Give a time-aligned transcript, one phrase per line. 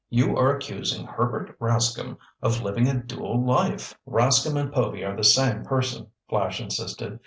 [0.09, 5.23] "You are accusing Herbert Rascomb of living a dual life!" "Rascomb and Povy are the
[5.23, 7.19] same person," Flash insisted.